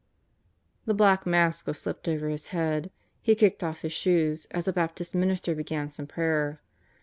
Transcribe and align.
The 0.85 0.95
black 0.95 1.27
mask 1.27 1.67
was 1.67 1.77
slipped 1.79 2.07
over 2.07 2.27
his 2.29 2.47
head, 2.47 2.89
he 3.21 3.35
kicked 3.35 3.63
off 3.63 3.81
his 3.81 3.93
shoes 3.93 4.47
as 4.49 4.67
a 4.67 4.73
Baptist 4.73 5.13
minister 5.13 5.53
began 5.53 5.91
some 5.91 6.07
prayer. 6.07 6.59